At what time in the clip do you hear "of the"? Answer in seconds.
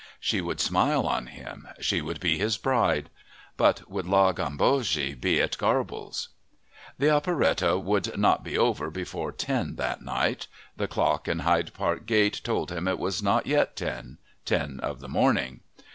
14.79-15.07